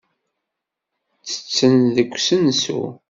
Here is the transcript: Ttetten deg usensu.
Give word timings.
Ttetten 1.31 1.73
deg 1.95 2.11
usensu. 2.17 2.81